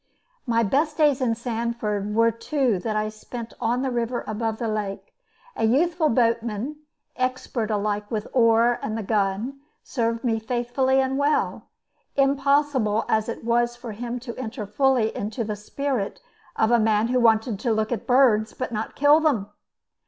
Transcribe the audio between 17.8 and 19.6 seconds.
at birds, but not to kill them.